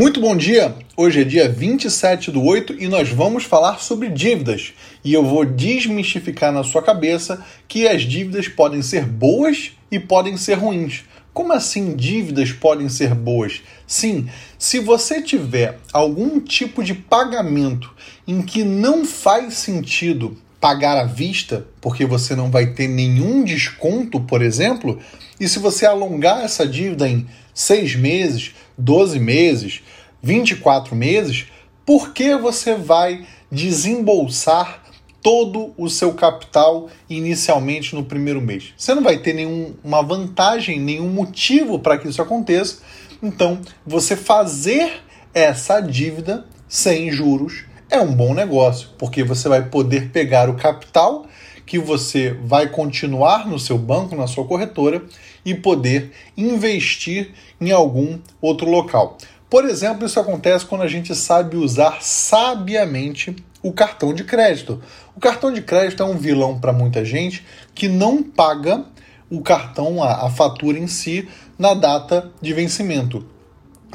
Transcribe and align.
Muito 0.00 0.18
bom 0.18 0.34
dia! 0.34 0.74
Hoje 0.96 1.20
é 1.20 1.24
dia 1.24 1.46
27 1.46 2.30
do 2.30 2.42
8 2.42 2.82
e 2.82 2.88
nós 2.88 3.10
vamos 3.10 3.44
falar 3.44 3.80
sobre 3.80 4.08
dívidas. 4.08 4.72
E 5.04 5.12
eu 5.12 5.22
vou 5.22 5.44
desmistificar 5.44 6.50
na 6.50 6.64
sua 6.64 6.80
cabeça 6.80 7.44
que 7.68 7.86
as 7.86 8.00
dívidas 8.00 8.48
podem 8.48 8.80
ser 8.80 9.04
boas 9.04 9.72
e 9.92 10.00
podem 10.00 10.38
ser 10.38 10.54
ruins. 10.54 11.04
Como 11.34 11.52
assim 11.52 11.94
dívidas 11.94 12.50
podem 12.50 12.88
ser 12.88 13.14
boas? 13.14 13.60
Sim, 13.86 14.26
se 14.58 14.78
você 14.78 15.20
tiver 15.20 15.78
algum 15.92 16.40
tipo 16.40 16.82
de 16.82 16.94
pagamento 16.94 17.94
em 18.26 18.40
que 18.40 18.64
não 18.64 19.04
faz 19.04 19.52
sentido 19.52 20.34
pagar 20.60 20.98
à 20.98 21.04
vista, 21.04 21.66
porque 21.80 22.04
você 22.04 22.36
não 22.36 22.50
vai 22.50 22.66
ter 22.66 22.86
nenhum 22.86 23.42
desconto, 23.42 24.20
por 24.20 24.42
exemplo, 24.42 24.98
e 25.40 25.48
se 25.48 25.58
você 25.58 25.86
alongar 25.86 26.44
essa 26.44 26.66
dívida 26.66 27.08
em 27.08 27.26
seis 27.54 27.94
meses, 27.96 28.54
12 28.76 29.18
meses, 29.18 29.82
24 30.22 30.94
meses, 30.94 31.46
por 31.86 32.12
que 32.12 32.36
você 32.36 32.74
vai 32.74 33.26
desembolsar 33.50 34.84
todo 35.22 35.72
o 35.76 35.88
seu 35.88 36.12
capital 36.12 36.88
inicialmente 37.08 37.94
no 37.94 38.04
primeiro 38.04 38.40
mês? 38.40 38.74
Você 38.76 38.94
não 38.94 39.02
vai 39.02 39.18
ter 39.18 39.32
nenhuma 39.32 40.02
vantagem, 40.02 40.78
nenhum 40.78 41.08
motivo 41.08 41.78
para 41.78 41.96
que 41.96 42.08
isso 42.08 42.20
aconteça. 42.20 42.82
Então, 43.22 43.60
você 43.86 44.14
fazer 44.14 45.02
essa 45.32 45.80
dívida 45.80 46.46
sem 46.68 47.10
juros 47.10 47.64
é 47.90 48.00
um 48.00 48.14
bom 48.14 48.32
negócio, 48.32 48.88
porque 48.96 49.24
você 49.24 49.48
vai 49.48 49.64
poder 49.64 50.10
pegar 50.10 50.48
o 50.48 50.54
capital 50.54 51.26
que 51.66 51.78
você 51.78 52.36
vai 52.44 52.68
continuar 52.68 53.46
no 53.46 53.58
seu 53.58 53.76
banco, 53.76 54.16
na 54.16 54.26
sua 54.26 54.44
corretora 54.44 55.02
e 55.44 55.54
poder 55.54 56.12
investir 56.36 57.32
em 57.60 57.70
algum 57.70 58.18
outro 58.40 58.68
local. 58.68 59.18
Por 59.48 59.64
exemplo, 59.64 60.06
isso 60.06 60.18
acontece 60.18 60.64
quando 60.64 60.82
a 60.82 60.88
gente 60.88 61.14
sabe 61.14 61.56
usar 61.56 61.98
sabiamente 62.00 63.34
o 63.62 63.72
cartão 63.72 64.14
de 64.14 64.24
crédito. 64.24 64.80
O 65.16 65.20
cartão 65.20 65.52
de 65.52 65.60
crédito 65.60 66.02
é 66.02 66.06
um 66.06 66.16
vilão 66.16 66.58
para 66.58 66.72
muita 66.72 67.04
gente 67.04 67.44
que 67.74 67.88
não 67.88 68.22
paga 68.22 68.84
o 69.28 69.40
cartão, 69.42 70.02
a, 70.02 70.26
a 70.26 70.30
fatura 70.30 70.78
em 70.78 70.86
si, 70.86 71.28
na 71.58 71.74
data 71.74 72.30
de 72.40 72.52
vencimento. 72.52 73.26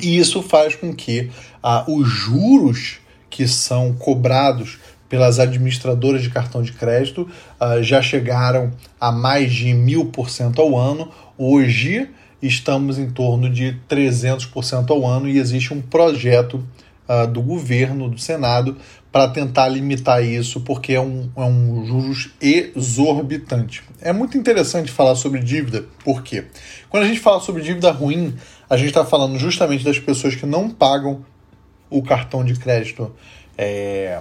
E 0.00 0.18
isso 0.18 0.42
faz 0.42 0.74
com 0.74 0.92
que 0.92 1.30
ah, 1.62 1.84
os 1.88 2.08
juros 2.08 2.98
que 3.34 3.48
são 3.48 3.92
cobrados 3.92 4.78
pelas 5.08 5.40
administradoras 5.40 6.22
de 6.22 6.30
cartão 6.30 6.62
de 6.62 6.70
crédito 6.70 7.28
uh, 7.60 7.82
já 7.82 8.00
chegaram 8.00 8.70
a 9.00 9.10
mais 9.10 9.52
de 9.52 9.74
mil 9.74 10.06
por 10.06 10.30
cento 10.30 10.62
ao 10.62 10.78
ano. 10.78 11.10
Hoje 11.36 12.08
estamos 12.40 12.96
em 12.96 13.10
torno 13.10 13.50
de 13.50 13.76
300% 13.90 14.88
ao 14.88 15.04
ano 15.04 15.28
e 15.28 15.40
existe 15.40 15.74
um 15.74 15.82
projeto 15.82 16.64
uh, 17.08 17.26
do 17.26 17.42
governo, 17.42 18.08
do 18.08 18.20
Senado, 18.20 18.76
para 19.10 19.26
tentar 19.26 19.66
limitar 19.66 20.24
isso, 20.24 20.60
porque 20.60 20.92
é 20.92 21.00
um, 21.00 21.28
é 21.36 21.42
um 21.42 21.84
juros 21.84 22.30
exorbitante. 22.40 23.82
É 24.00 24.12
muito 24.12 24.38
interessante 24.38 24.92
falar 24.92 25.16
sobre 25.16 25.40
dívida, 25.40 25.84
porque 26.04 26.44
quando 26.88 27.02
a 27.02 27.06
gente 27.08 27.18
fala 27.18 27.40
sobre 27.40 27.62
dívida 27.62 27.90
ruim, 27.90 28.32
a 28.70 28.76
gente 28.76 28.88
está 28.88 29.04
falando 29.04 29.36
justamente 29.40 29.84
das 29.84 29.98
pessoas 29.98 30.36
que 30.36 30.46
não 30.46 30.70
pagam 30.70 31.24
o 31.96 32.02
cartão 32.02 32.44
de 32.44 32.54
crédito 32.54 33.12
é, 33.56 34.20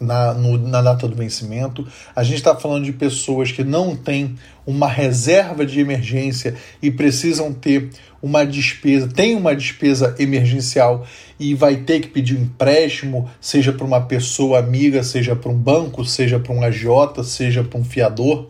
na, 0.00 0.34
no, 0.34 0.58
na 0.58 0.82
data 0.82 1.06
do 1.06 1.14
vencimento. 1.14 1.86
A 2.16 2.24
gente 2.24 2.36
está 2.36 2.56
falando 2.56 2.84
de 2.84 2.92
pessoas 2.92 3.52
que 3.52 3.62
não 3.62 3.94
têm 3.94 4.36
uma 4.66 4.88
reserva 4.88 5.64
de 5.64 5.78
emergência 5.78 6.56
e 6.82 6.90
precisam 6.90 7.52
ter 7.52 7.90
uma 8.20 8.44
despesa, 8.44 9.08
tem 9.08 9.36
uma 9.36 9.54
despesa 9.54 10.14
emergencial 10.18 11.06
e 11.38 11.54
vai 11.54 11.76
ter 11.76 12.00
que 12.00 12.08
pedir 12.08 12.36
um 12.36 12.42
empréstimo, 12.42 13.30
seja 13.40 13.72
para 13.72 13.86
uma 13.86 14.00
pessoa 14.00 14.58
amiga, 14.58 15.02
seja 15.04 15.36
para 15.36 15.50
um 15.50 15.58
banco, 15.58 16.04
seja 16.04 16.40
para 16.40 16.52
um 16.52 16.62
agiota, 16.62 17.22
seja 17.22 17.62
para 17.62 17.78
um 17.78 17.84
fiador 17.84 18.48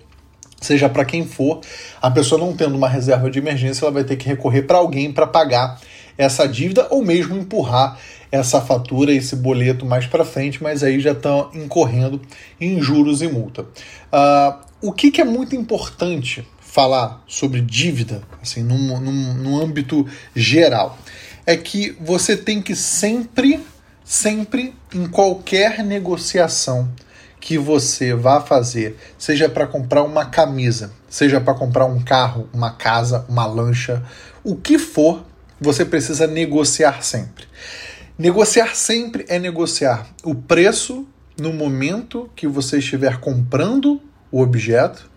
seja 0.60 0.88
para 0.88 1.04
quem 1.04 1.26
for, 1.26 1.60
a 2.00 2.08
pessoa 2.08 2.40
não 2.40 2.54
tendo 2.54 2.76
uma 2.76 2.88
reserva 2.88 3.28
de 3.28 3.40
emergência, 3.40 3.84
ela 3.84 3.90
vai 3.90 4.04
ter 4.04 4.14
que 4.14 4.28
recorrer 4.28 4.62
para 4.62 4.78
alguém 4.78 5.12
para 5.12 5.26
pagar 5.26 5.80
essa 6.22 6.46
dívida 6.46 6.86
ou 6.90 7.04
mesmo 7.04 7.36
empurrar 7.36 7.98
essa 8.30 8.60
fatura, 8.60 9.12
esse 9.12 9.36
boleto 9.36 9.84
mais 9.84 10.06
para 10.06 10.24
frente, 10.24 10.62
mas 10.62 10.82
aí 10.82 10.98
já 10.98 11.12
estão 11.12 11.50
incorrendo 11.52 12.20
em 12.60 12.80
juros 12.80 13.20
e 13.20 13.28
multa. 13.28 13.62
Uh, 13.62 14.64
o 14.80 14.92
que, 14.92 15.10
que, 15.10 15.20
é 15.20 15.24
muito 15.24 15.54
importante 15.54 16.48
falar 16.60 17.22
sobre 17.26 17.60
dívida, 17.60 18.22
assim, 18.40 18.62
num, 18.62 18.98
num, 18.98 19.34
num 19.34 19.60
âmbito 19.60 20.06
geral, 20.34 20.98
é 21.44 21.56
que 21.56 21.96
você 22.00 22.36
tem 22.36 22.62
que 22.62 22.74
sempre, 22.74 23.60
sempre, 24.02 24.74
em 24.94 25.06
qualquer 25.06 25.84
negociação 25.84 26.88
que 27.38 27.58
você 27.58 28.14
vá 28.14 28.40
fazer, 28.40 28.96
seja 29.18 29.48
para 29.48 29.66
comprar 29.66 30.04
uma 30.04 30.24
camisa, 30.24 30.92
seja 31.08 31.40
para 31.40 31.52
comprar 31.52 31.84
um 31.84 32.00
carro, 32.00 32.48
uma 32.52 32.70
casa, 32.70 33.26
uma 33.28 33.44
lancha, 33.44 34.02
o 34.44 34.56
que 34.56 34.78
for, 34.78 35.24
você 35.62 35.84
precisa 35.84 36.26
negociar 36.26 37.02
sempre. 37.02 37.44
Negociar 38.18 38.74
sempre 38.74 39.24
é 39.28 39.38
negociar 39.38 40.06
o 40.22 40.34
preço 40.34 41.06
no 41.40 41.52
momento 41.52 42.28
que 42.36 42.46
você 42.46 42.78
estiver 42.78 43.18
comprando 43.18 44.00
o 44.30 44.42
objeto 44.42 45.10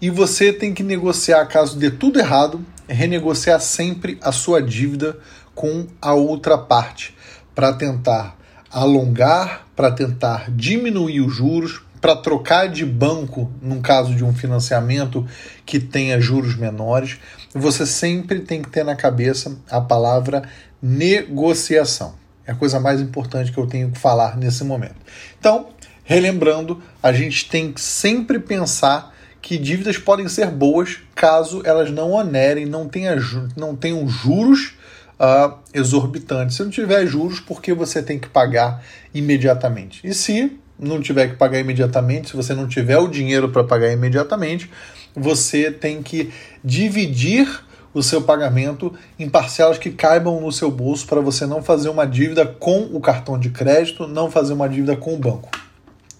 e 0.00 0.10
você 0.10 0.52
tem 0.52 0.74
que 0.74 0.82
negociar, 0.82 1.46
caso 1.46 1.78
dê 1.78 1.90
tudo 1.90 2.18
errado, 2.18 2.64
renegociar 2.88 3.60
sempre 3.60 4.18
a 4.20 4.32
sua 4.32 4.60
dívida 4.60 5.18
com 5.54 5.86
a 6.00 6.14
outra 6.14 6.58
parte 6.58 7.14
para 7.54 7.72
tentar 7.72 8.36
alongar, 8.70 9.66
para 9.76 9.92
tentar 9.92 10.50
diminuir 10.50 11.20
os 11.20 11.34
juros, 11.34 11.82
para 12.02 12.16
trocar 12.16 12.68
de 12.68 12.84
banco 12.84 13.48
num 13.62 13.80
caso 13.80 14.12
de 14.12 14.24
um 14.24 14.34
financiamento 14.34 15.24
que 15.64 15.78
tenha 15.78 16.20
juros 16.20 16.56
menores. 16.56 17.20
Você 17.54 17.86
sempre 17.86 18.40
tem 18.40 18.60
que 18.60 18.68
ter 18.68 18.84
na 18.84 18.96
cabeça 18.96 19.56
a 19.70 19.80
palavra 19.80 20.42
negociação. 20.82 22.14
É 22.44 22.50
a 22.50 22.56
coisa 22.56 22.80
mais 22.80 23.00
importante 23.00 23.52
que 23.52 23.58
eu 23.58 23.68
tenho 23.68 23.92
que 23.92 24.00
falar 24.00 24.36
nesse 24.36 24.64
momento. 24.64 24.96
Então, 25.38 25.68
relembrando, 26.02 26.82
a 27.00 27.12
gente 27.12 27.48
tem 27.48 27.72
que 27.72 27.80
sempre 27.80 28.40
pensar 28.40 29.14
que 29.40 29.56
dívidas 29.56 29.96
podem 29.96 30.28
ser 30.28 30.50
boas 30.50 30.98
caso 31.14 31.62
elas 31.64 31.92
não 31.92 32.10
onerem, 32.10 32.66
não, 32.66 32.88
tenha, 32.88 33.14
não 33.56 33.76
tenham 33.76 34.08
juros 34.08 34.74
uh, 35.20 35.56
exorbitantes. 35.72 36.56
Se 36.56 36.64
não 36.64 36.70
tiver 36.70 37.06
juros, 37.06 37.38
porque 37.38 37.72
você 37.72 38.02
tem 38.02 38.18
que 38.18 38.28
pagar 38.28 38.82
imediatamente. 39.14 40.04
E 40.04 40.12
se 40.12 40.58
não 40.82 41.00
tiver 41.00 41.28
que 41.28 41.36
pagar 41.36 41.60
imediatamente, 41.60 42.30
se 42.30 42.36
você 42.36 42.54
não 42.54 42.66
tiver 42.66 42.98
o 42.98 43.08
dinheiro 43.08 43.48
para 43.48 43.62
pagar 43.62 43.92
imediatamente, 43.92 44.68
você 45.14 45.70
tem 45.70 46.02
que 46.02 46.30
dividir 46.62 47.48
o 47.94 48.02
seu 48.02 48.22
pagamento 48.22 48.92
em 49.18 49.28
parcelas 49.28 49.78
que 49.78 49.90
caibam 49.90 50.40
no 50.40 50.50
seu 50.50 50.70
bolso 50.70 51.06
para 51.06 51.20
você 51.20 51.46
não 51.46 51.62
fazer 51.62 51.88
uma 51.88 52.06
dívida 52.06 52.44
com 52.46 52.88
o 52.92 53.00
cartão 53.00 53.38
de 53.38 53.50
crédito, 53.50 54.08
não 54.08 54.30
fazer 54.30 54.54
uma 54.54 54.68
dívida 54.68 54.96
com 54.96 55.14
o 55.14 55.18
banco. 55.18 55.50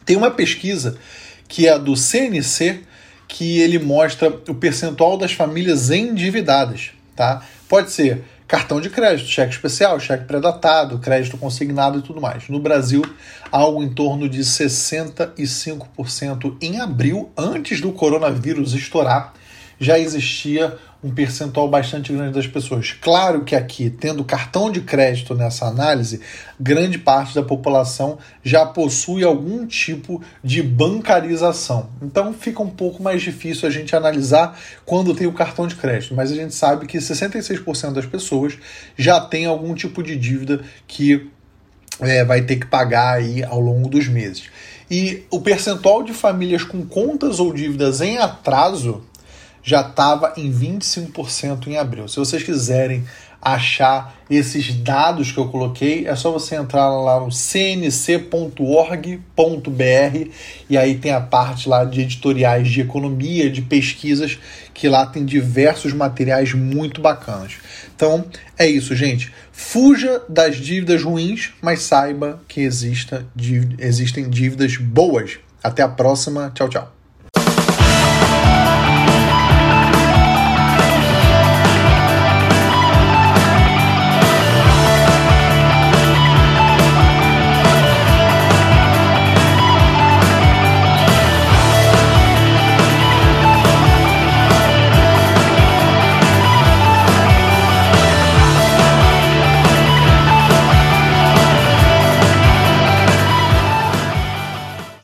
Tem 0.05 0.17
uma 0.17 0.31
pesquisa 0.31 0.97
que 1.49 1.67
é 1.67 1.79
do 1.79 1.97
CNC 1.97 2.81
que 3.27 3.61
ele 3.61 3.79
mostra 3.79 4.29
o 4.29 4.55
percentual 4.55 5.17
das 5.17 5.33
famílias 5.33 5.91
endividadas, 5.91 6.91
tá? 7.17 7.43
Pode 7.69 7.91
ser 7.91 8.23
cartão 8.53 8.81
de 8.83 8.91
crédito, 8.91 9.31
cheque 9.31 9.55
especial, 9.55 9.99
cheque 9.99 10.27
pré-datado, 10.27 10.99
crédito 10.99 11.39
consignado 11.39 11.99
e 11.99 12.03
tudo 12.03 12.21
mais. 12.21 12.51
No 12.51 12.61
Brasil, 12.61 13.03
algo 13.51 13.83
em 13.83 13.89
torno 13.89 14.29
de 14.29 14.41
65% 14.41 16.59
em 16.61 16.79
abril, 16.79 17.33
antes 17.35 17.81
do 17.81 17.93
coronavírus 17.93 18.75
estourar, 18.75 19.33
já 19.81 19.99
existia 19.99 20.77
um 21.03 21.11
percentual 21.11 21.69
bastante 21.69 22.13
grande 22.13 22.33
das 22.33 22.47
pessoas. 22.47 22.93
Claro 22.93 23.43
que 23.43 23.57
aqui, 23.57 23.91
tendo 23.91 24.25
cartão 24.25 24.71
de 24.71 24.81
crédito 24.81 25.35
nessa 25.35 25.67
análise, 25.67 26.21
grande 26.61 26.97
parte 26.97 27.35
da 27.35 27.43
população 27.43 28.19
já 28.45 28.65
possui 28.65 29.25
algum 29.25 29.67
tipo 29.67 30.23
de 30.45 30.63
bancarização. 30.63 31.91
Então 32.01 32.33
fica 32.33 32.63
um 32.63 32.71
pouco 32.71 33.03
mais 33.03 33.21
difícil 33.21 33.69
a 33.69 33.71
gente 33.71 33.97
analisar 33.97 34.57
quando 34.87 35.15
tem 35.15 35.27
o 35.27 35.33
cartão 35.33 35.67
de 35.67 35.75
crédito, 35.75 36.15
mas 36.15 36.31
a 36.31 36.37
gente 36.37 36.55
sabe 36.55 36.87
que 36.87 36.99
66% 36.99 37.93
das 37.93 38.07
pessoas 38.07 38.57
já 38.97 39.21
tem 39.21 39.47
algum 39.47 39.75
tipo 39.75 40.03
de 40.03 40.17
dívida 40.17 40.61
que 40.87 41.29
é, 42.01 42.25
vai 42.25 42.43
ter 42.43 42.57
que 42.57 42.67
pagar 42.67 43.15
aí 43.15 43.43
ao 43.43 43.61
longo 43.61 43.89
dos 43.89 44.07
meses. 44.07 44.45
E 44.91 45.25
o 45.31 45.41
percentual 45.41 46.03
de 46.03 46.13
famílias 46.13 46.63
com 46.63 46.85
contas 46.85 47.41
ou 47.41 47.53
dívidas 47.53 48.01
em 48.01 48.19
atraso 48.19 49.03
já 49.63 49.81
estava 49.81 50.33
em 50.37 50.53
25% 50.53 51.67
em 51.69 51.77
abril. 51.77 52.09
Se 52.09 52.17
vocês 52.17 52.43
quiserem 52.43 53.05
achar 53.43 54.15
esses 54.31 54.73
dados 54.73 55.33
que 55.33 55.39
eu 55.39 55.49
coloquei, 55.49 56.07
é 56.07 56.15
só 56.15 56.31
você 56.31 56.55
entrar 56.55 56.89
lá 56.89 57.19
no 57.19 57.31
cnc.org.br 57.33 58.61
e 60.71 60.79
aí 60.79 60.95
tem 60.97 61.11
a 61.11 61.21
parte 61.21 61.69
lá 61.69 61.85
de 61.85 62.03
editoriais 62.03 62.69
de 62.69 62.81
economia, 62.81 63.51
de 63.51 63.61
pesquisas, 63.61 64.39
que 64.73 64.89
lá 64.89 65.05
tem 65.07 65.25
diversos 65.25 65.93
materiais 65.93 66.55
muito 66.55 67.01
bacanas. 67.01 67.55
Então 67.95 68.25
é 68.57 68.67
isso, 68.67 68.95
gente. 68.95 69.33
Fuja 69.51 70.23
das 70.29 70.57
dívidas 70.57 71.03
ruins, 71.03 71.53
mas 71.61 71.83
saiba 71.83 72.41
que 72.47 72.61
exista, 72.61 73.27
existem 73.79 74.31
dívidas 74.31 74.77
boas. 74.77 75.39
Até 75.63 75.83
a 75.83 75.89
próxima. 75.89 76.51
Tchau, 76.55 76.69
tchau. 76.69 77.02